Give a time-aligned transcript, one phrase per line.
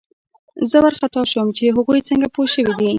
[0.69, 2.89] زه وارخطا شوم چې هغوی څنګه پوه شوي دي